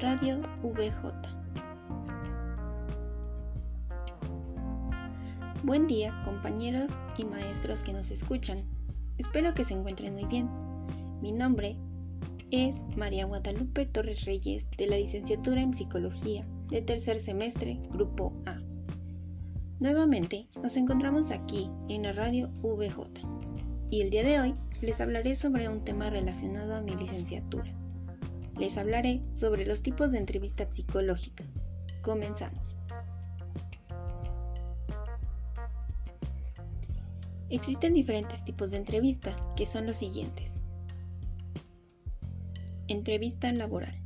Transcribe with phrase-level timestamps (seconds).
[0.00, 1.12] Radio VJ.
[5.62, 8.64] Buen día compañeros y maestros que nos escuchan.
[9.18, 10.48] Espero que se encuentren muy bien.
[11.20, 11.76] Mi nombre
[12.50, 18.58] es María Guadalupe Torres Reyes de la licenciatura en Psicología de tercer semestre, Grupo A.
[19.80, 23.20] Nuevamente nos encontramos aquí en la radio VJ
[23.90, 27.79] y el día de hoy les hablaré sobre un tema relacionado a mi licenciatura.
[28.58, 31.44] Les hablaré sobre los tipos de entrevista psicológica.
[32.02, 32.74] Comenzamos.
[37.50, 40.52] Existen diferentes tipos de entrevista, que son los siguientes.
[42.86, 44.00] Entrevista laboral.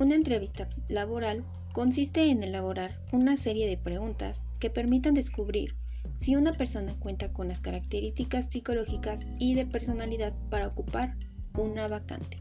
[0.00, 5.76] Una entrevista laboral consiste en elaborar una serie de preguntas que permitan descubrir
[6.20, 11.16] si una persona cuenta con las características psicológicas y de personalidad para ocupar
[11.56, 12.38] una vacante.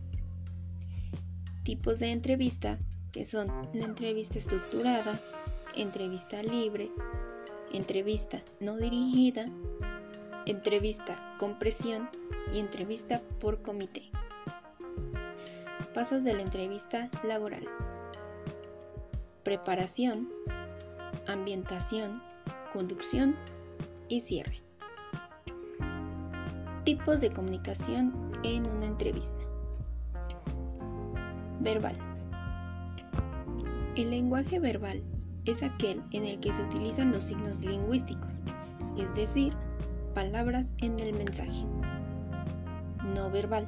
[1.64, 2.80] Tipos de entrevista
[3.12, 5.20] que son la entrevista estructurada,
[5.76, 6.90] entrevista libre,
[7.74, 9.46] entrevista no dirigida,
[10.46, 12.10] entrevista con presión
[12.54, 14.10] y entrevista por comité.
[15.94, 17.68] Pasos de la entrevista laboral.
[19.44, 20.30] Preparación,
[21.28, 22.22] ambientación,
[22.72, 23.36] conducción
[24.08, 24.62] y cierre.
[26.86, 29.44] Tipos de comunicación en una entrevista.
[31.60, 31.96] Verbal.
[33.96, 35.04] El lenguaje verbal
[35.46, 38.42] es aquel en el que se utilizan los signos lingüísticos,
[38.98, 39.54] es decir,
[40.14, 41.66] palabras en el mensaje.
[43.14, 43.68] No verbal.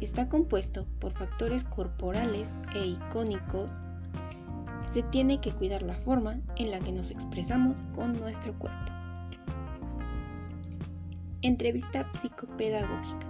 [0.00, 3.70] Está compuesto por factores corporales e icónicos.
[4.92, 9.01] Se tiene que cuidar la forma en la que nos expresamos con nuestro cuerpo.
[11.44, 13.26] Entrevista psicopedagógica.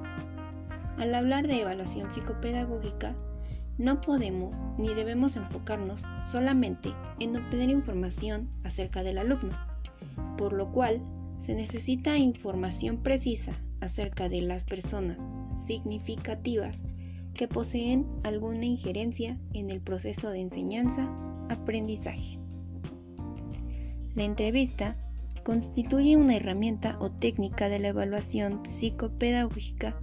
[0.99, 3.17] Al hablar de evaluación psicopedagógica,
[3.79, 9.57] no podemos ni debemos enfocarnos solamente en obtener información acerca del alumno,
[10.37, 11.01] por lo cual
[11.39, 15.17] se necesita información precisa acerca de las personas
[15.65, 16.83] significativas
[17.33, 22.39] que poseen alguna injerencia en el proceso de enseñanza-aprendizaje.
[24.15, 24.99] La entrevista
[25.43, 29.97] constituye una herramienta o técnica de la evaluación psicopedagógica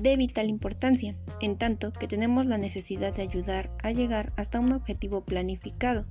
[0.00, 4.72] de vital importancia, en tanto que tenemos la necesidad de ayudar a llegar hasta un
[4.72, 6.06] objetivo planificado,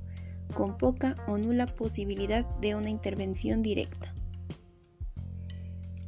[0.54, 4.14] con poca o nula posibilidad de una intervención directa.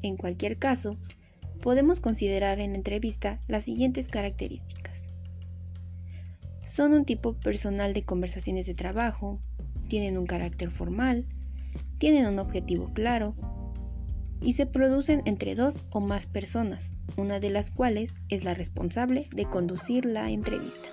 [0.02, 0.98] En cualquier caso,
[1.62, 5.02] podemos considerar en la entrevista las siguientes características.
[6.70, 9.40] Son un tipo personal de conversaciones de trabajo,
[9.88, 11.26] tienen un carácter formal,
[11.98, 13.36] tienen un objetivo claro
[14.42, 19.28] y se producen entre dos o más personas, una de las cuales es la responsable
[19.34, 20.90] de conducir la entrevista.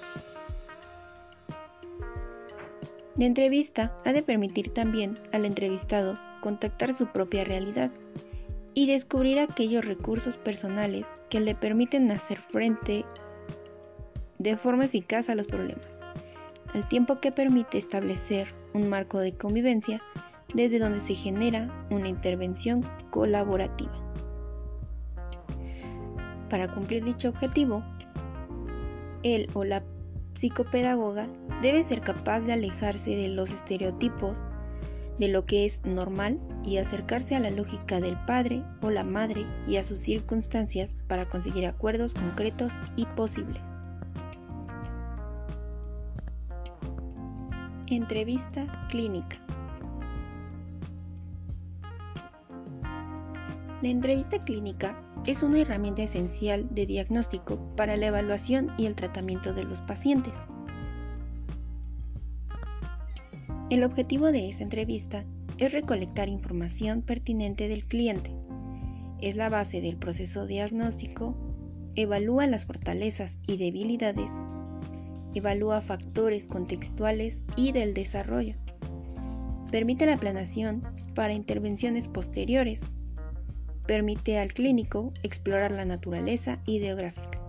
[3.17, 7.91] La entrevista ha de permitir también al entrevistado contactar su propia realidad
[8.73, 13.05] y descubrir aquellos recursos personales que le permiten hacer frente
[14.39, 15.87] de forma eficaz a los problemas,
[16.73, 20.01] al tiempo que permite establecer un marco de convivencia
[20.55, 23.93] desde donde se genera una intervención colaborativa.
[26.49, 27.83] Para cumplir dicho objetivo,
[29.22, 29.83] él o la
[30.34, 31.28] psicopedagoga
[31.62, 34.37] debe ser capaz de alejarse de los estereotipos
[35.21, 39.44] de lo que es normal y acercarse a la lógica del padre o la madre
[39.69, 43.61] y a sus circunstancias para conseguir acuerdos concretos y posibles.
[47.87, 49.38] Entrevista clínica.
[53.83, 59.55] La entrevista clínica es una herramienta esencial de diagnóstico para la evaluación y el tratamiento
[59.55, 60.35] de los pacientes.
[63.71, 65.25] El objetivo de esta entrevista
[65.56, 68.31] es recolectar información pertinente del cliente.
[69.23, 71.35] Es la base del proceso diagnóstico,
[71.94, 74.31] evalúa las fortalezas y debilidades,
[75.35, 78.56] evalúa factores contextuales y del desarrollo,
[79.71, 80.83] permite la planeación
[81.15, 82.81] para intervenciones posteriores,
[83.90, 87.40] permite al clínico explorar la naturaleza ideográfica.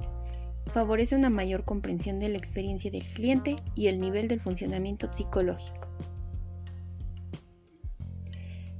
[0.74, 5.88] Favorece una mayor comprensión de la experiencia del cliente y el nivel del funcionamiento psicológico.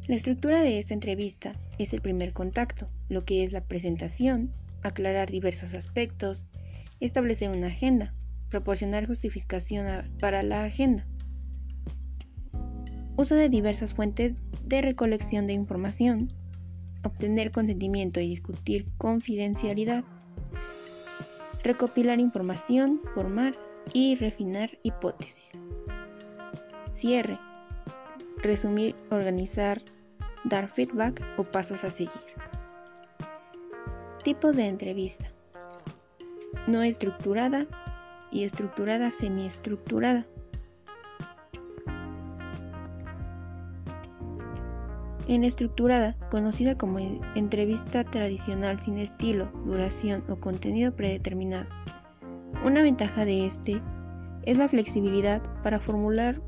[0.08, 5.30] La estructura de esta entrevista es el primer contacto, lo que es la presentación, aclarar
[5.30, 6.44] diversos aspectos,
[7.00, 8.16] establecer una agenda,
[8.50, 11.06] proporcionar justificación para la agenda,
[13.18, 16.34] uso de diversas fuentes de recolección de información,
[17.04, 20.04] obtener consentimiento y discutir confidencialidad,
[21.64, 23.54] recopilar información, formar
[23.94, 25.52] y refinar hipótesis.
[26.92, 27.40] Cierre.
[28.38, 29.82] Resumir, organizar,
[30.44, 32.12] dar feedback o pasos a seguir.
[34.24, 35.32] Tipo de entrevista.
[36.68, 37.68] No estructurada
[38.32, 40.26] y estructurada semiestructurada.
[45.32, 47.00] En estructurada, conocida como
[47.36, 51.68] entrevista tradicional sin estilo, duración o contenido predeterminado.
[52.66, 53.82] Una ventaja de este
[54.44, 56.42] es la flexibilidad para formular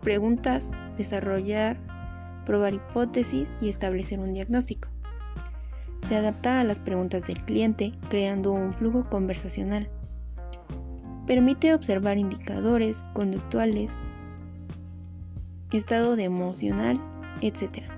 [0.00, 1.76] preguntas, desarrollar,
[2.46, 4.88] probar hipótesis y establecer un diagnóstico.
[6.08, 9.88] Se adapta a las preguntas del cliente creando un flujo conversacional.
[11.26, 13.90] Permite observar indicadores conductuales,
[15.72, 17.00] estado de emocional,
[17.40, 17.93] etc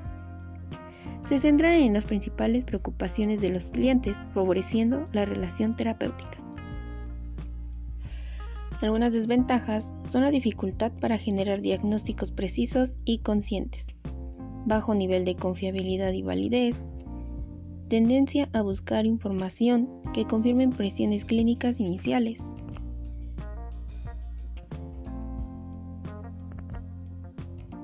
[1.27, 6.39] se centra en las principales preocupaciones de los clientes, favoreciendo la relación terapéutica.
[8.81, 13.87] Algunas desventajas son la dificultad para generar diagnósticos precisos y conscientes,
[14.67, 16.77] bajo nivel de confiabilidad y validez,
[17.89, 22.39] tendencia a buscar información que confirme impresiones clínicas iniciales,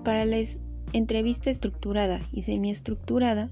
[0.04, 0.61] para les
[0.92, 3.48] entrevista estructurada y semiestructurada,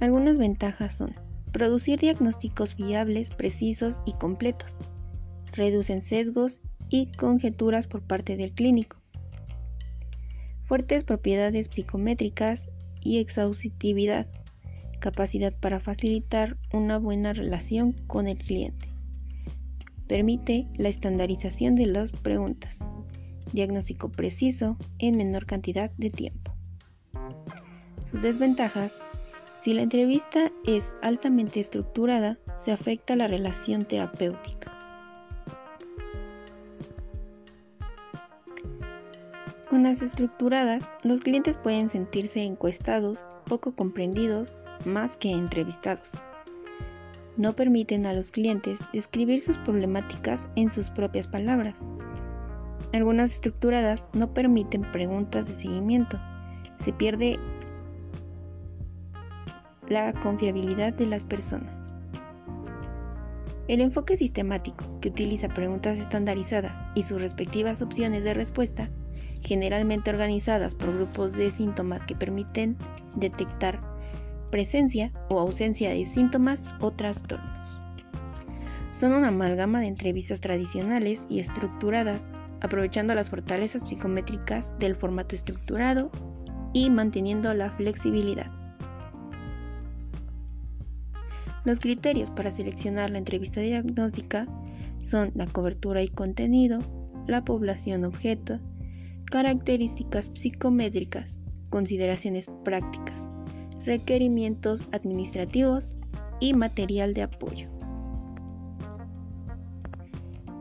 [0.00, 1.12] algunas ventajas son
[1.52, 4.76] producir diagnósticos viables, precisos y completos,
[5.52, 8.98] reducen sesgos y conjeturas por parte del clínico,
[10.64, 12.68] fuertes propiedades psicométricas
[13.00, 14.26] y exhaustividad,
[15.00, 18.88] capacidad para facilitar una buena relación con el cliente,
[20.06, 22.87] permite la estandarización de las preguntas
[23.52, 26.52] diagnóstico preciso en menor cantidad de tiempo.
[28.10, 28.94] Sus desventajas,
[29.60, 34.74] si la entrevista es altamente estructurada, se afecta la relación terapéutica.
[39.68, 44.52] Con las estructuradas, los clientes pueden sentirse encuestados, poco comprendidos,
[44.86, 46.12] más que entrevistados.
[47.36, 51.74] No permiten a los clientes describir sus problemáticas en sus propias palabras,
[52.92, 56.18] algunas estructuradas no permiten preguntas de seguimiento.
[56.80, 57.38] Se pierde
[59.88, 61.92] la confiabilidad de las personas.
[63.68, 68.88] El enfoque sistemático, que utiliza preguntas estandarizadas y sus respectivas opciones de respuesta,
[69.42, 72.76] generalmente organizadas por grupos de síntomas que permiten
[73.14, 73.80] detectar
[74.50, 77.58] presencia o ausencia de síntomas o trastornos.
[78.94, 82.26] Son una amalgama de entrevistas tradicionales y estructuradas
[82.60, 86.10] aprovechando las fortalezas psicométricas del formato estructurado
[86.72, 88.50] y manteniendo la flexibilidad.
[91.64, 94.46] Los criterios para seleccionar la entrevista diagnóstica
[95.06, 96.80] son la cobertura y contenido,
[97.26, 98.58] la población objeto,
[99.26, 101.38] características psicométricas,
[101.70, 103.28] consideraciones prácticas,
[103.84, 105.92] requerimientos administrativos
[106.40, 107.77] y material de apoyo.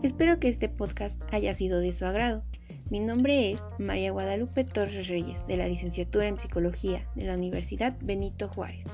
[0.07, 2.41] Espero que este podcast haya sido de su agrado.
[2.89, 7.93] Mi nombre es María Guadalupe Torres Reyes, de la licenciatura en Psicología de la Universidad
[8.01, 8.85] Benito Juárez.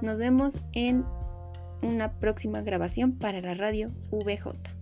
[0.00, 1.04] Nos vemos en
[1.80, 4.81] una próxima grabación para la radio VJ.